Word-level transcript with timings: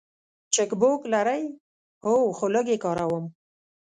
چک 0.53 0.69
بوک 0.79 1.01
لرئ؟ 1.11 1.43
هو، 2.05 2.15
خو 2.37 2.45
لږ 2.53 2.65
یی 2.71 2.77
کاروم 2.83 3.25